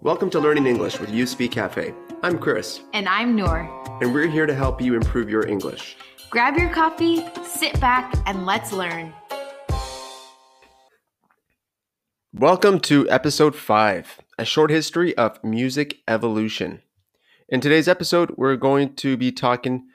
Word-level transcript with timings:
Welcome 0.00 0.30
to 0.30 0.40
Learning 0.40 0.66
English 0.66 0.98
with 1.00 1.10
You 1.10 1.26
Speak 1.26 1.52
Cafe. 1.52 1.92
I'm 2.22 2.38
Chris, 2.38 2.80
And 2.94 3.06
I'm 3.08 3.36
Noor. 3.36 3.68
and 4.00 4.14
we're 4.14 4.26
here 4.26 4.46
to 4.46 4.54
help 4.54 4.80
you 4.80 4.94
improve 4.94 5.28
your 5.28 5.46
English. 5.46 5.96
Grab 6.30 6.56
your 6.56 6.70
coffee, 6.70 7.22
sit 7.44 7.78
back, 7.80 8.14
and 8.26 8.46
let's 8.46 8.72
learn. 8.72 9.12
Welcome 12.32 12.80
to 12.80 13.08
episode 13.10 13.54
5 13.54 14.18
A 14.38 14.44
Short 14.46 14.70
History 14.70 15.14
of 15.18 15.42
Music 15.44 15.98
Evolution. 16.08 16.80
In 17.50 17.60
today's 17.60 17.88
episode, 17.88 18.32
we're 18.38 18.56
going 18.56 18.94
to 18.96 19.16
be 19.18 19.30
talking 19.30 19.86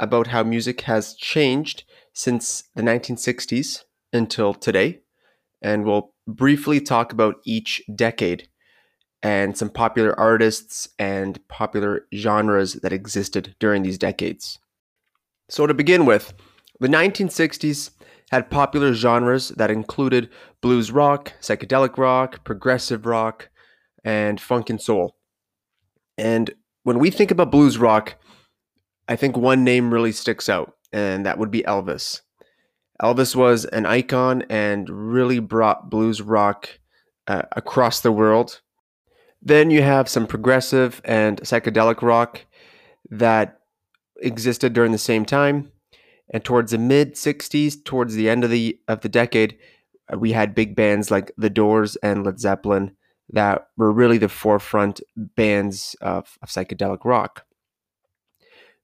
about 0.00 0.26
how 0.28 0.42
music 0.42 0.80
has 0.82 1.14
changed 1.14 1.84
since 2.12 2.64
the 2.74 2.82
1960s 2.82 3.84
until 4.12 4.52
today, 4.52 5.00
and 5.62 5.84
we'll 5.84 6.12
briefly 6.26 6.80
talk 6.80 7.12
about 7.12 7.36
each 7.44 7.82
decade 7.94 8.48
and 9.22 9.56
some 9.56 9.68
popular 9.68 10.18
artists 10.18 10.88
and 10.98 11.46
popular 11.48 12.06
genres 12.14 12.74
that 12.74 12.92
existed 12.92 13.54
during 13.58 13.82
these 13.82 13.98
decades. 13.98 14.58
So, 15.48 15.66
to 15.66 15.74
begin 15.74 16.06
with, 16.06 16.32
the 16.78 16.88
1960s 16.88 17.90
had 18.30 18.50
popular 18.50 18.94
genres 18.94 19.48
that 19.50 19.70
included 19.70 20.30
blues 20.60 20.90
rock, 20.90 21.32
psychedelic 21.40 21.98
rock, 21.98 22.44
progressive 22.44 23.04
rock, 23.04 23.50
and 24.04 24.40
funk 24.40 24.70
and 24.70 24.80
soul. 24.80 25.16
And 26.16 26.50
when 26.84 26.98
we 26.98 27.10
think 27.10 27.30
about 27.30 27.50
blues 27.50 27.76
rock, 27.76 28.16
I 29.08 29.16
think 29.16 29.36
one 29.36 29.64
name 29.64 29.92
really 29.92 30.12
sticks 30.12 30.48
out, 30.48 30.74
and 30.92 31.26
that 31.26 31.38
would 31.38 31.50
be 31.50 31.62
Elvis. 31.62 32.20
Elvis 33.02 33.34
was 33.34 33.64
an 33.66 33.86
icon 33.86 34.42
and 34.50 34.88
really 34.88 35.38
brought 35.38 35.90
blues 35.90 36.20
rock 36.20 36.68
uh, 37.26 37.42
across 37.52 38.00
the 38.00 38.12
world. 38.12 38.60
Then 39.42 39.70
you 39.70 39.82
have 39.82 40.08
some 40.08 40.26
progressive 40.26 41.00
and 41.04 41.40
psychedelic 41.40 42.02
rock 42.02 42.44
that 43.10 43.60
existed 44.20 44.72
during 44.72 44.92
the 44.92 44.98
same 44.98 45.24
time. 45.24 45.72
And 46.32 46.44
towards 46.44 46.72
the 46.72 46.78
mid 46.78 47.14
60s, 47.14 47.84
towards 47.84 48.14
the 48.14 48.28
end 48.28 48.44
of 48.44 48.50
the 48.50 48.78
of 48.86 49.00
the 49.00 49.08
decade, 49.08 49.56
uh, 50.12 50.18
we 50.18 50.32
had 50.32 50.54
big 50.54 50.76
bands 50.76 51.10
like 51.10 51.32
The 51.36 51.50
Doors 51.50 51.96
and 51.96 52.24
Led 52.24 52.38
Zeppelin 52.38 52.96
that 53.32 53.68
were 53.76 53.92
really 53.92 54.18
the 54.18 54.28
forefront 54.28 55.00
bands 55.16 55.96
of, 56.00 56.38
of 56.42 56.48
psychedelic 56.48 57.04
rock. 57.04 57.46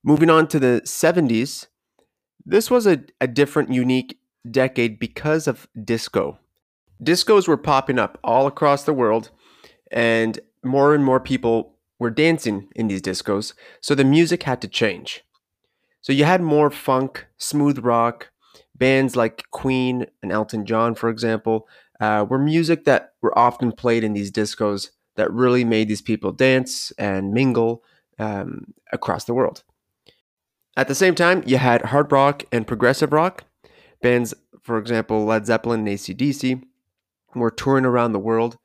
Moving 0.03 0.31
on 0.31 0.47
to 0.49 0.59
the 0.59 0.83
70s, 0.85 1.67
this 2.47 2.71
was 2.71 2.87
a, 2.87 3.03
a 3.21 3.27
different, 3.27 3.73
unique 3.73 4.19
decade 4.49 4.99
because 4.99 5.47
of 5.47 5.69
disco. 5.85 6.39
Discos 7.03 7.49
were 7.49 7.57
popping 7.57 7.99
up 7.99 8.19
all 8.25 8.47
across 8.47 8.85
the 8.85 8.95
world, 8.95 9.31
and 9.91 10.39
more 10.65 10.95
and 10.95 11.05
more 11.05 11.21
people 11.21 11.75
were 11.99 12.11
dancing 12.11 12.69
in 12.77 12.89
these 12.89 13.03
discos, 13.03 13.53
so 13.81 13.95
the 13.95 14.05
music 14.05 14.45
had 14.45 14.63
to 14.63 14.69
change. 14.69 15.25
So 16.01 16.13
you 16.13 16.25
had 16.25 16.41
more 16.41 16.71
funk, 16.71 17.27
smooth 17.37 17.81
rock, 17.81 18.31
bands 18.75 19.17
like 19.17 19.45
Queen 19.51 20.07
and 20.23 20.31
Elton 20.31 20.65
John, 20.65 20.95
for 20.95 21.09
example, 21.09 21.67
uh, 22.01 22.25
were 22.29 22.39
music 22.39 22.85
that 22.85 23.15
were 23.23 23.37
often 23.37 23.73
played 23.73 24.05
in 24.05 24.13
these 24.13 24.31
discos 24.31 24.91
that 25.17 25.33
really 25.33 25.65
made 25.65 25.89
these 25.89 26.03
people 26.03 26.31
dance 26.31 26.93
and 26.93 27.33
mingle 27.33 27.83
um, 28.19 28.75
across 28.93 29.25
the 29.25 29.35
world. 29.35 29.65
At 30.77 30.89
the 30.89 30.95
same 30.95 31.15
time, 31.15 31.43
you 31.47 31.57
had 31.57 31.87
hard 31.87 32.13
rock 32.13 32.45
and 32.53 32.67
progressive 32.67 33.13
rock. 33.13 33.45
Bands, 34.03 34.35
for 34.63 34.79
example, 34.79 35.25
Led 35.25 35.47
Zeppelin 35.47 35.81
and 35.81 35.89
ACDC, 35.89 36.63
were 37.35 37.51
touring 37.51 37.87
around 37.87 38.13
the 38.13 38.19
world 38.19 38.59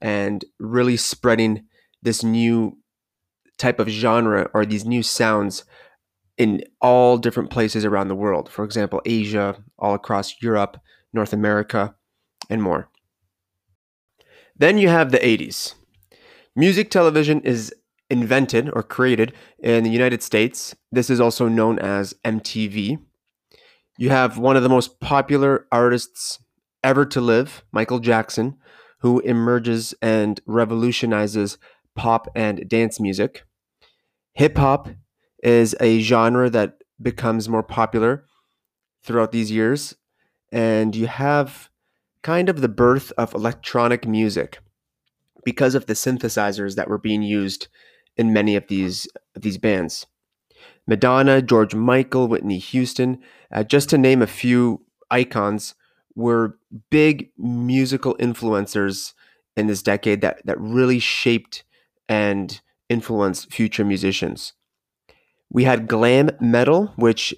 and 0.00 0.44
really 0.58 0.96
spreading 0.96 1.66
this 2.02 2.22
new 2.22 2.76
type 3.56 3.78
of 3.78 3.88
genre 3.88 4.50
or 4.52 4.66
these 4.66 4.84
new 4.84 5.02
sounds 5.02 5.64
in 6.36 6.62
all 6.80 7.16
different 7.16 7.50
places 7.50 7.84
around 7.84 8.08
the 8.08 8.14
world. 8.14 8.48
For 8.50 8.64
example, 8.64 9.00
Asia, 9.06 9.62
all 9.78 9.94
across 9.94 10.42
Europe, 10.42 10.76
North 11.12 11.32
America, 11.32 11.94
and 12.50 12.62
more. 12.62 12.90
Then 14.56 14.76
you 14.76 14.88
have 14.88 15.10
the 15.10 15.18
80s. 15.18 15.74
Music 16.54 16.90
television 16.90 17.40
is 17.40 17.72
invented 18.10 18.70
or 18.72 18.82
created 18.82 19.32
in 19.58 19.84
the 19.84 19.90
United 19.90 20.22
States. 20.22 20.74
This 20.92 21.10
is 21.10 21.20
also 21.20 21.48
known 21.48 21.78
as 21.78 22.14
MTV. 22.24 22.98
You 23.98 24.10
have 24.10 24.38
one 24.38 24.56
of 24.56 24.62
the 24.62 24.68
most 24.68 25.00
popular 25.00 25.66
artists 25.70 26.38
ever 26.82 27.06
to 27.06 27.20
live, 27.20 27.64
Michael 27.72 28.00
Jackson, 28.00 28.56
who 29.00 29.20
emerges 29.20 29.94
and 30.02 30.40
revolutionizes 30.46 31.58
pop 31.94 32.28
and 32.34 32.68
dance 32.68 32.98
music. 33.00 33.44
Hip 34.34 34.56
hop 34.58 34.88
is 35.42 35.76
a 35.80 36.00
genre 36.00 36.50
that 36.50 36.78
becomes 37.00 37.48
more 37.48 37.62
popular 37.62 38.24
throughout 39.02 39.32
these 39.32 39.50
years, 39.50 39.94
and 40.50 40.96
you 40.96 41.06
have 41.06 41.68
kind 42.22 42.48
of 42.48 42.60
the 42.60 42.68
birth 42.68 43.12
of 43.18 43.34
electronic 43.34 44.06
music 44.08 44.58
because 45.44 45.74
of 45.74 45.86
the 45.86 45.92
synthesizers 45.92 46.74
that 46.74 46.88
were 46.88 46.98
being 46.98 47.22
used 47.22 47.68
in 48.16 48.32
many 48.32 48.56
of 48.56 48.66
these 48.68 49.08
these 49.34 49.58
bands. 49.58 50.06
Madonna, 50.86 51.40
George 51.42 51.74
Michael, 51.74 52.28
Whitney 52.28 52.58
Houston, 52.58 53.18
uh, 53.52 53.64
just 53.64 53.88
to 53.90 53.98
name 53.98 54.22
a 54.22 54.26
few 54.26 54.84
icons, 55.10 55.74
were 56.14 56.58
big 56.90 57.30
musical 57.38 58.14
influencers 58.16 59.12
in 59.56 59.66
this 59.66 59.82
decade 59.82 60.20
that 60.20 60.44
that 60.44 60.60
really 60.60 60.98
shaped 60.98 61.64
and 62.08 62.60
influenced 62.88 63.52
future 63.52 63.84
musicians. 63.84 64.52
We 65.50 65.64
had 65.64 65.88
glam 65.88 66.30
metal, 66.40 66.92
which 66.96 67.34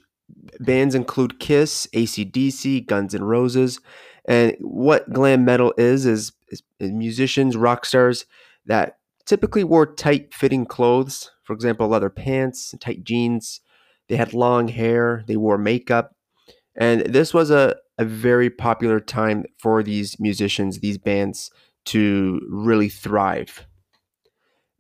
bands 0.61 0.95
include 0.95 1.41
Kiss, 1.41 1.87
ACDC, 1.95 2.87
Guns 2.87 3.15
N' 3.15 3.25
Roses. 3.25 3.81
And 4.29 4.57
what 4.61 5.13
glam 5.13 5.45
metal 5.45 5.73
is, 5.77 6.07
is, 6.07 6.33
is 6.49 6.63
musicians, 6.81 7.57
rock 7.57 7.85
stars 7.85 8.27
that 8.67 8.99
typically 9.27 9.65
wore 9.65 9.87
tight 9.87 10.33
fitting 10.33 10.65
clothes, 10.65 11.31
for 11.43 11.53
example, 11.53 11.89
leather 11.89 12.11
pants, 12.11 12.75
tight 12.81 13.05
jeans. 13.05 13.61
They 14.09 14.17
had 14.17 14.33
long 14.33 14.69
hair, 14.69 15.25
they 15.27 15.37
wore 15.37 15.59
makeup. 15.59 16.15
And 16.77 17.01
this 17.03 17.35
was 17.35 17.51
a, 17.51 17.77
a 17.99 18.05
very 18.05 18.51
popular 18.51 19.01
time 19.01 19.45
for 19.59 19.83
these 19.83 20.19
musicians, 20.21 20.79
these 20.79 20.99
bands 20.99 21.51
to 21.87 22.41
really 22.49 22.89
thrive. 22.89 23.67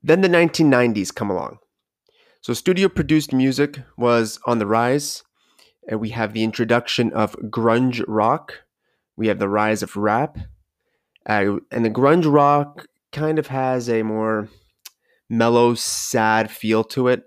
Then 0.02 0.20
the 0.20 0.28
1990s 0.28 1.14
come 1.14 1.30
along. 1.30 1.58
So, 2.40 2.52
studio 2.52 2.88
produced 2.88 3.32
music 3.32 3.80
was 3.96 4.38
on 4.46 4.60
the 4.60 4.66
rise, 4.66 5.24
and 5.88 5.98
we 5.98 6.10
have 6.10 6.32
the 6.32 6.44
introduction 6.44 7.12
of 7.12 7.34
grunge 7.50 8.04
rock. 8.06 8.62
We 9.16 9.26
have 9.26 9.40
the 9.40 9.48
rise 9.48 9.82
of 9.82 9.96
rap. 9.96 10.38
Uh, 11.28 11.56
and 11.72 11.84
the 11.84 11.90
grunge 11.90 12.32
rock 12.32 12.86
kind 13.16 13.38
of 13.38 13.46
has 13.46 13.88
a 13.88 14.02
more 14.02 14.46
mellow, 15.30 15.74
sad 15.74 16.50
feel 16.50 16.84
to 16.84 17.08
it. 17.08 17.24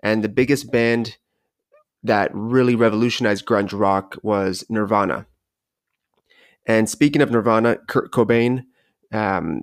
And 0.00 0.22
the 0.22 0.28
biggest 0.28 0.70
band 0.70 1.18
that 2.04 2.30
really 2.32 2.76
revolutionized 2.76 3.44
grunge 3.44 3.78
rock 3.78 4.16
was 4.22 4.64
Nirvana. 4.68 5.26
And 6.66 6.88
speaking 6.88 7.20
of 7.20 7.32
Nirvana, 7.32 7.78
Kurt 7.88 8.12
Cobain 8.12 8.64
um, 9.12 9.62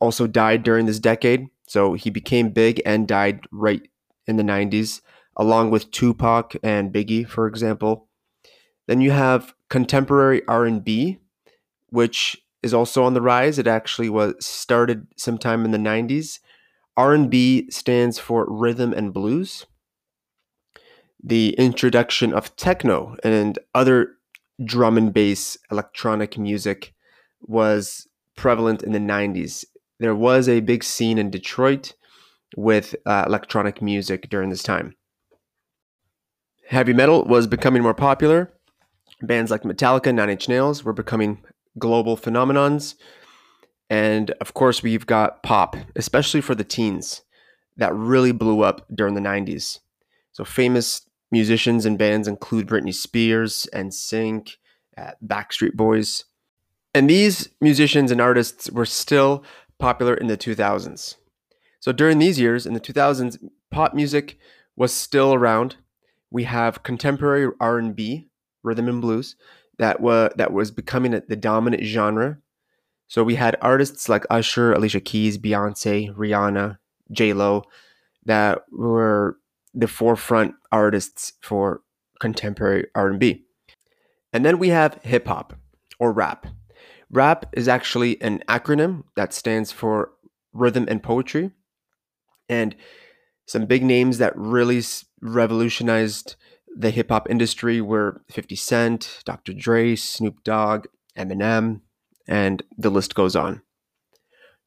also 0.00 0.26
died 0.26 0.62
during 0.62 0.84
this 0.84 0.98
decade. 0.98 1.46
So 1.66 1.94
he 1.94 2.10
became 2.10 2.50
big 2.50 2.82
and 2.84 3.08
died 3.08 3.40
right 3.50 3.88
in 4.26 4.36
the 4.36 4.42
90s, 4.42 5.00
along 5.36 5.70
with 5.70 5.90
Tupac 5.92 6.56
and 6.62 6.92
Biggie, 6.92 7.26
for 7.26 7.46
example. 7.46 8.08
Then 8.86 9.00
you 9.00 9.12
have 9.12 9.54
contemporary 9.70 10.46
R&B, 10.46 11.18
which 11.88 12.36
is 12.66 12.74
also 12.74 13.02
on 13.04 13.14
the 13.14 13.22
rise. 13.22 13.58
It 13.58 13.66
actually 13.66 14.10
was 14.10 14.34
started 14.44 15.06
sometime 15.16 15.64
in 15.64 15.70
the 15.70 15.78
90s. 15.78 16.40
R&B 16.96 17.70
stands 17.70 18.18
for 18.18 18.46
rhythm 18.48 18.92
and 18.92 19.14
blues. 19.14 19.64
The 21.22 21.54
introduction 21.54 22.32
of 22.34 22.54
techno 22.56 23.16
and 23.24 23.58
other 23.74 24.12
drum 24.64 24.98
and 24.98 25.12
bass 25.12 25.56
electronic 25.70 26.36
music 26.36 26.94
was 27.40 28.06
prevalent 28.36 28.82
in 28.82 28.92
the 28.92 28.98
90s. 28.98 29.64
There 29.98 30.14
was 30.14 30.48
a 30.48 30.60
big 30.60 30.84
scene 30.84 31.18
in 31.18 31.30
Detroit 31.30 31.94
with 32.56 32.94
uh, 33.06 33.24
electronic 33.26 33.80
music 33.80 34.28
during 34.28 34.50
this 34.50 34.62
time. 34.62 34.94
Heavy 36.68 36.92
metal 36.92 37.24
was 37.24 37.46
becoming 37.46 37.82
more 37.82 37.94
popular. 37.94 38.52
Bands 39.22 39.50
like 39.50 39.62
Metallica, 39.62 40.14
Nine 40.14 40.30
Inch 40.30 40.48
Nails 40.48 40.84
were 40.84 40.92
becoming 40.92 41.42
global 41.78 42.16
phenomenons. 42.16 42.94
And 43.88 44.30
of 44.40 44.54
course, 44.54 44.82
we've 44.82 45.06
got 45.06 45.42
pop, 45.42 45.76
especially 45.94 46.40
for 46.40 46.54
the 46.54 46.64
teens, 46.64 47.22
that 47.76 47.94
really 47.94 48.32
blew 48.32 48.62
up 48.62 48.86
during 48.94 49.14
the 49.14 49.20
90s. 49.20 49.78
So, 50.32 50.44
famous 50.44 51.08
musicians 51.30 51.86
and 51.86 51.98
bands 51.98 52.28
include 52.28 52.66
Britney 52.66 52.94
Spears, 52.94 53.66
NSYNC, 53.72 54.56
uh, 54.96 55.12
Backstreet 55.24 55.74
Boys. 55.74 56.24
And 56.94 57.10
these 57.10 57.48
musicians 57.60 58.10
and 58.10 58.20
artists 58.20 58.70
were 58.70 58.86
still 58.86 59.44
popular 59.78 60.14
in 60.14 60.28
the 60.28 60.36
2000s. 60.36 61.16
So 61.80 61.92
during 61.92 62.18
these 62.18 62.40
years, 62.40 62.66
in 62.66 62.74
the 62.74 62.80
2000s, 62.80 63.38
pop 63.70 63.94
music 63.94 64.38
was 64.76 64.92
still 64.92 65.34
around. 65.34 65.76
We 66.30 66.44
have 66.44 66.82
contemporary 66.82 67.52
R&B, 67.60 68.28
rhythm 68.62 68.88
and 68.88 69.00
blues, 69.00 69.36
that 69.78 70.00
was 70.00 70.32
that 70.36 70.52
was 70.52 70.70
becoming 70.70 71.20
the 71.28 71.36
dominant 71.36 71.84
genre. 71.84 72.38
So 73.08 73.22
we 73.22 73.36
had 73.36 73.56
artists 73.60 74.08
like 74.08 74.26
Usher, 74.30 74.72
Alicia 74.72 75.00
Keys, 75.00 75.38
Beyonce, 75.38 76.14
Rihanna, 76.14 76.78
J 77.12 77.32
Lo, 77.32 77.62
that 78.24 78.62
were 78.72 79.38
the 79.72 79.86
forefront 79.86 80.54
artists 80.72 81.34
for 81.40 81.82
contemporary 82.18 82.86
R&B. 82.94 83.44
And 84.32 84.44
then 84.44 84.58
we 84.58 84.70
have 84.70 85.00
hip 85.02 85.28
hop 85.28 85.54
or 85.98 86.12
rap. 86.12 86.46
Rap 87.10 87.46
is 87.52 87.68
actually 87.68 88.20
an 88.20 88.42
acronym 88.48 89.04
that 89.14 89.32
stands 89.32 89.70
for 89.70 90.10
rhythm 90.52 90.86
and 90.88 91.02
poetry. 91.02 91.50
And 92.48 92.74
some 93.46 93.66
big 93.66 93.84
names 93.84 94.18
that 94.18 94.36
really 94.36 94.82
revolutionized 95.20 96.36
the 96.76 96.90
hip 96.90 97.08
hop 97.08 97.28
industry 97.30 97.80
were 97.80 98.22
50 98.30 98.54
Cent, 98.54 99.22
Dr. 99.24 99.54
Dre, 99.54 99.96
Snoop 99.96 100.44
Dogg, 100.44 100.86
Eminem, 101.16 101.80
and 102.28 102.62
the 102.76 102.90
list 102.90 103.14
goes 103.14 103.34
on. 103.34 103.62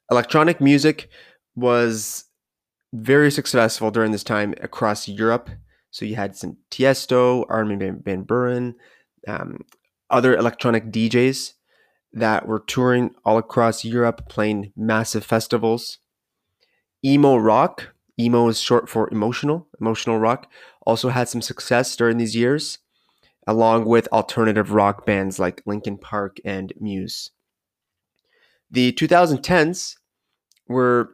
Electronic 0.09 0.59
music 0.59 1.09
was 1.55 2.25
very 2.93 3.29
successful 3.29 3.91
during 3.91 4.11
this 4.11 4.23
time 4.23 4.55
across 4.59 5.07
Europe. 5.07 5.49
So 5.91 6.03
you 6.05 6.15
had 6.15 6.35
some 6.35 6.57
Tiesto, 6.71 7.45
Armin 7.47 8.01
van 8.03 8.25
Buuren, 8.25 8.73
um, 9.27 9.59
other 10.09 10.35
electronic 10.35 10.85
DJs 10.91 11.53
that 12.13 12.47
were 12.47 12.59
touring 12.59 13.11
all 13.23 13.37
across 13.37 13.85
Europe, 13.85 14.27
playing 14.29 14.73
massive 14.75 15.23
festivals. 15.23 15.99
Emo 17.05 17.37
rock, 17.37 17.93
emo 18.19 18.47
is 18.47 18.59
short 18.59 18.89
for 18.89 19.09
emotional, 19.11 19.67
emotional 19.79 20.19
rock, 20.19 20.51
also 20.85 21.09
had 21.09 21.29
some 21.29 21.41
success 21.41 21.95
during 21.95 22.17
these 22.17 22.35
years, 22.35 22.79
along 23.47 23.85
with 23.85 24.07
alternative 24.09 24.71
rock 24.71 25.05
bands 25.05 25.39
like 25.39 25.63
Linkin 25.65 25.97
Park 25.97 26.37
and 26.43 26.73
Muse. 26.79 27.31
The 28.71 28.91
2010s 28.93 29.95
were 30.67 31.09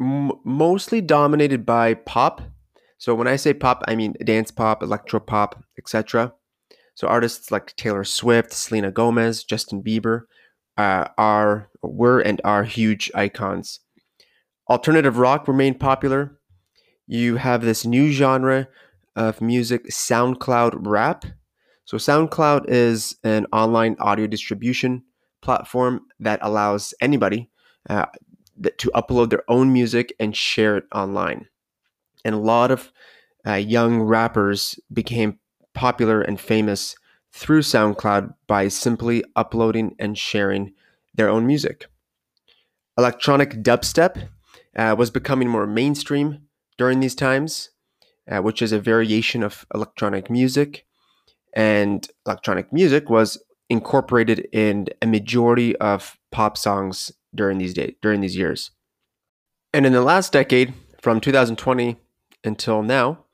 m- 0.00 0.32
mostly 0.44 1.00
dominated 1.00 1.64
by 1.64 1.94
pop. 1.94 2.42
So 2.98 3.14
when 3.14 3.28
I 3.28 3.36
say 3.36 3.54
pop, 3.54 3.82
I 3.86 3.94
mean 3.94 4.14
dance 4.24 4.50
pop, 4.50 4.82
electro 4.82 5.20
pop, 5.20 5.62
etc. 5.78 6.34
So 6.94 7.06
artists 7.06 7.50
like 7.50 7.76
Taylor 7.76 8.04
Swift, 8.04 8.52
Selena 8.52 8.90
Gomez, 8.90 9.44
Justin 9.44 9.82
Bieber 9.82 10.22
uh, 10.76 11.08
are 11.16 11.68
were 11.82 12.20
and 12.20 12.40
are 12.44 12.64
huge 12.64 13.10
icons. 13.14 13.80
Alternative 14.68 15.16
rock 15.18 15.48
remained 15.48 15.80
popular. 15.80 16.37
You 17.08 17.36
have 17.36 17.62
this 17.62 17.86
new 17.86 18.12
genre 18.12 18.68
of 19.16 19.40
music, 19.40 19.86
SoundCloud 19.86 20.74
rap. 20.86 21.24
So 21.86 21.96
SoundCloud 21.96 22.66
is 22.68 23.16
an 23.24 23.46
online 23.50 23.96
audio 23.98 24.26
distribution 24.26 25.02
platform 25.40 26.02
that 26.20 26.38
allows 26.42 26.92
anybody 27.00 27.50
uh, 27.88 28.04
to 28.76 28.90
upload 28.94 29.30
their 29.30 29.42
own 29.48 29.72
music 29.72 30.14
and 30.20 30.36
share 30.36 30.76
it 30.76 30.84
online. 30.94 31.46
And 32.26 32.34
a 32.34 32.38
lot 32.38 32.70
of 32.70 32.92
uh, 33.46 33.54
young 33.54 34.02
rappers 34.02 34.78
became 34.92 35.38
popular 35.72 36.20
and 36.20 36.38
famous 36.38 36.94
through 37.32 37.62
SoundCloud 37.62 38.34
by 38.46 38.68
simply 38.68 39.24
uploading 39.34 39.94
and 39.98 40.18
sharing 40.18 40.74
their 41.14 41.30
own 41.30 41.46
music. 41.46 41.86
Electronic 42.98 43.62
dubstep 43.62 44.28
uh, 44.76 44.94
was 44.98 45.10
becoming 45.10 45.48
more 45.48 45.66
mainstream 45.66 46.47
during 46.78 47.00
these 47.00 47.14
times, 47.14 47.70
uh, 48.30 48.38
which 48.38 48.62
is 48.62 48.72
a 48.72 48.80
variation 48.80 49.42
of 49.42 49.66
electronic 49.74 50.30
music. 50.30 50.86
And 51.54 52.08
electronic 52.26 52.72
music 52.72 53.10
was 53.10 53.42
incorporated 53.68 54.48
in 54.52 54.86
a 55.02 55.06
majority 55.06 55.76
of 55.76 56.18
pop 56.30 56.56
songs 56.56 57.12
during 57.34 57.58
these 57.58 57.74
days, 57.74 57.94
during 58.00 58.20
these 58.20 58.36
years. 58.36 58.70
And 59.74 59.84
in 59.84 59.92
the 59.92 60.02
last 60.02 60.32
decade, 60.32 60.72
from 61.00 61.20
2020 61.20 61.96
until 62.44 62.82
now, 62.82 63.24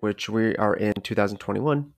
which 0.00 0.28
we 0.28 0.54
are 0.56 0.74
in 0.74 0.94
2021, 0.94 1.92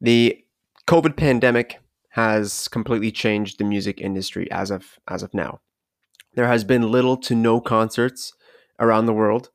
the 0.00 0.44
COVID 0.86 1.16
pandemic 1.16 1.80
has 2.10 2.68
completely 2.68 3.10
changed 3.10 3.58
the 3.58 3.64
music 3.64 4.00
industry 4.00 4.50
as 4.50 4.70
of 4.70 4.98
as 5.08 5.22
of 5.22 5.34
now. 5.34 5.60
There 6.34 6.46
has 6.46 6.64
been 6.64 6.90
little 6.90 7.16
to 7.18 7.34
no 7.34 7.60
concerts 7.60 8.32
around 8.78 9.06
the 9.06 9.12
world. 9.12 9.50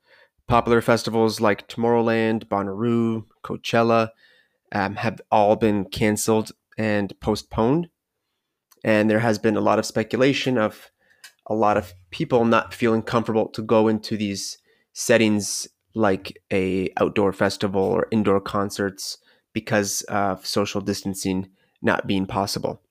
Popular 0.50 0.82
festivals 0.82 1.40
like 1.40 1.68
Tomorrowland, 1.68 2.46
Bonnaroo, 2.46 3.26
Coachella 3.44 4.10
um, 4.72 4.96
have 4.96 5.22
all 5.32 5.56
been 5.56 5.86
canceled 5.86 6.54
and 6.76 7.14
postponed. 7.20 7.90
And 8.84 9.12
there 9.12 9.20
has 9.20 9.38
been 9.38 9.56
a 9.56 9.62
lot 9.62 9.78
of 9.78 9.86
speculation 9.86 10.58
of 10.58 10.90
a 11.46 11.54
lot 11.54 11.78
of 11.78 11.94
people 12.10 12.46
not 12.46 12.74
feeling 12.74 13.04
comfortable 13.04 13.48
to 13.50 13.62
go 13.62 13.88
into 13.88 14.18
these 14.18 14.58
settings 14.92 15.68
like 15.94 16.42
a 16.52 16.90
outdoor 16.98 17.32
festival 17.32 17.84
or 17.84 18.08
indoor 18.10 18.42
concerts 18.42 19.20
because 19.54 20.02
of 20.10 20.48
social 20.48 20.82
distancing 20.82 21.50
not 21.80 22.08
being 22.08 22.26
possible. 22.26 22.82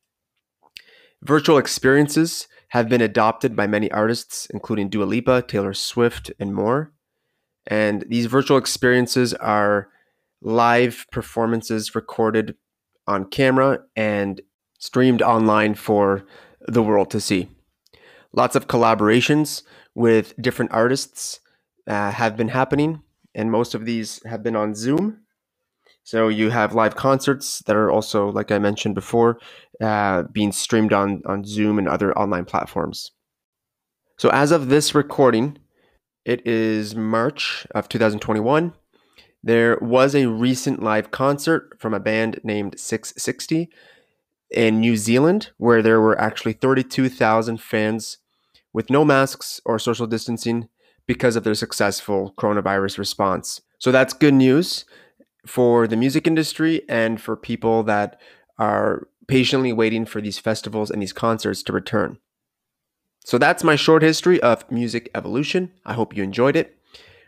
Virtual 1.23 1.59
experiences 1.59 2.47
have 2.69 2.89
been 2.89 3.01
adopted 3.01 3.57
by 3.57 3.67
many 3.67 3.91
artists, 3.91 4.47
including 4.55 4.89
Dua 4.89 5.03
Lipa, 5.03 5.43
Taylor 5.43 5.75
Swift, 5.75 6.31
and 6.39 6.55
more. 6.55 6.93
And 7.69 8.05
these 8.09 8.27
virtual 8.27 8.57
experiences 8.57 9.35
are 9.35 9.89
live 10.41 11.07
performances 11.13 11.95
recorded 11.95 12.57
on 13.07 13.27
camera 13.27 13.81
and 13.95 14.41
streamed 14.79 15.23
online 15.23 15.75
for 15.75 16.25
the 16.67 16.83
world 16.83 17.11
to 17.11 17.21
see. 17.21 17.49
Lots 18.33 18.57
of 18.57 18.69
collaborations 18.69 19.63
with 19.95 20.35
different 20.41 20.73
artists 20.73 21.41
uh, 21.87 22.11
have 22.11 22.37
been 22.37 22.49
happening, 22.49 23.03
and 23.35 23.51
most 23.51 23.75
of 23.75 23.85
these 23.85 24.23
have 24.25 24.43
been 24.43 24.57
on 24.57 24.75
Zoom. 24.75 25.21
So 26.05 26.29
you 26.29 26.49
have 26.51 26.75
live 26.75 26.97
concerts 26.97 27.59
that 27.67 27.77
are 27.77 27.91
also, 27.91 28.29
like 28.31 28.51
I 28.51 28.59
mentioned 28.59 28.95
before, 28.95 29.39
uh, 29.83 30.23
being 30.33 30.53
streamed 30.53 30.95
on, 30.95 31.23
on 31.27 31.45
Zoom 31.45 31.79
and 31.79 31.87
other 31.87 32.17
online 32.17 32.47
platforms. 32.47 33.13
So 34.17 34.31
as 34.31 34.53
of 34.53 34.69
this 34.69 34.95
recording, 34.95 35.59
it 36.29 36.47
is 36.47 36.95
March 36.95 37.67
of 37.75 37.89
2021. 37.89 38.75
There 39.43 39.79
was 39.81 40.15
a 40.15 40.27
recent 40.27 40.83
live 40.83 41.11
concert 41.11 41.75
from 41.79 41.95
a 41.95 42.01
band 42.01 42.41
named 42.45 42.77
Six60 42.77 43.69
in 44.51 44.79
New 44.79 44.95
Zealand, 44.99 45.53
where 45.57 45.81
there 45.81 46.03
were 46.03 46.21
actually 46.21 46.53
32,000 46.53 47.59
fans 47.59 48.19
with 48.75 48.91
no 48.91 49.07
masks 49.07 49.59
or 49.65 49.79
social 49.79 50.07
distancing 50.07 50.69
because 51.07 51.35
of 51.35 51.45
their 51.45 51.55
successful 51.55 52.35
coronavirus 52.37 52.99
response. 52.99 53.63
So 53.79 53.91
that's 53.91 54.13
good 54.13 54.35
news 54.35 54.85
for 55.47 55.87
the 55.87 55.97
music 55.97 56.27
industry 56.27 56.83
and 56.91 57.19
for 57.19 57.37
people 57.37 57.85
that 57.85 58.21
are 58.59 59.09
patiently 59.29 59.73
waiting 59.73 60.05
for 60.05 60.21
these 60.21 60.39
festivals 60.39 60.91
and 60.91 61.01
these 61.01 61.15
concerts 61.15 61.63
to 61.63 61.73
return. 61.73 62.19
So 63.29 63.37
that's 63.37 63.63
my 63.63 63.77
short 63.77 64.01
history 64.01 64.41
of 64.41 64.65
music 64.71 65.11
evolution. 65.15 65.71
I 65.85 65.93
hope 65.93 66.17
you 66.17 66.23
enjoyed 66.23 66.57
it. 66.57 66.79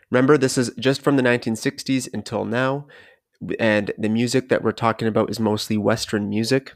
Remember, 0.09 0.35
this 0.35 0.57
is 0.57 0.71
just 0.79 1.03
from 1.03 1.15
the 1.15 1.21
1960s 1.21 2.11
until 2.11 2.43
now, 2.43 2.87
and 3.59 3.91
the 3.99 4.09
music 4.09 4.49
that 4.49 4.63
we're 4.63 4.71
talking 4.71 5.07
about 5.07 5.29
is 5.29 5.39
mostly 5.39 5.77
Western 5.77 6.27
music. 6.27 6.73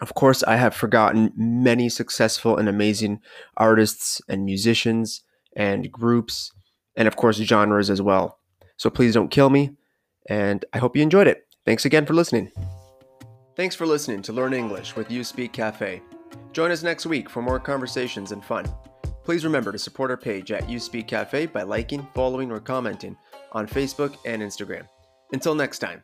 Of 0.00 0.14
course, 0.14 0.42
I 0.44 0.56
have 0.56 0.74
forgotten 0.74 1.30
many 1.36 1.90
successful 1.90 2.56
and 2.56 2.70
amazing 2.70 3.20
artists 3.58 4.22
and 4.30 4.46
musicians 4.46 5.20
and 5.54 5.92
groups, 5.92 6.50
and 6.96 7.06
of 7.06 7.16
course, 7.16 7.36
genres 7.36 7.90
as 7.90 8.00
well. 8.00 8.38
So 8.78 8.88
please 8.88 9.12
don't 9.12 9.30
kill 9.30 9.50
me 9.50 9.76
and 10.26 10.64
I 10.72 10.78
hope 10.78 10.96
you 10.96 11.02
enjoyed 11.02 11.26
it. 11.26 11.46
Thanks 11.66 11.84
again 11.84 12.06
for 12.06 12.14
listening. 12.14 12.50
Thanks 13.56 13.74
for 13.74 13.84
listening 13.84 14.22
to 14.22 14.32
Learn 14.32 14.54
English 14.54 14.96
with 14.96 15.10
You 15.10 15.22
Speak 15.22 15.52
Cafe. 15.52 16.00
Join 16.52 16.70
us 16.70 16.82
next 16.82 17.06
week 17.06 17.28
for 17.28 17.42
more 17.42 17.60
conversations 17.60 18.32
and 18.32 18.44
fun. 18.44 18.66
Please 19.24 19.44
remember 19.44 19.72
to 19.72 19.78
support 19.78 20.10
our 20.10 20.16
page 20.16 20.50
at 20.52 20.68
You 20.68 20.78
Speak 20.78 21.06
Cafe 21.06 21.46
by 21.46 21.62
liking, 21.62 22.06
following, 22.14 22.50
or 22.50 22.60
commenting 22.60 23.16
on 23.52 23.66
Facebook 23.66 24.16
and 24.24 24.42
Instagram. 24.42 24.88
Until 25.32 25.54
next 25.54 25.80
time. 25.80 26.02